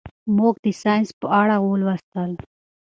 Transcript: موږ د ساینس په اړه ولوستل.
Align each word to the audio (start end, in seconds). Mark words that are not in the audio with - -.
موږ 0.37 0.55
د 0.63 0.65
ساینس 0.81 1.09
په 1.19 1.27
اړه 1.41 1.55
ولوستل. 1.61 2.31